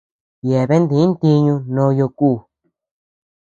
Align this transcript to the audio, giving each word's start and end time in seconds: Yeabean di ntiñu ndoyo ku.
Yeabean 0.49 0.83
di 0.89 0.97
ntiñu 1.09 1.55
ndoyo 1.71 2.05
ku. 2.17 2.29